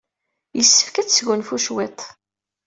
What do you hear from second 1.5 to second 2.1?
cwiṭ.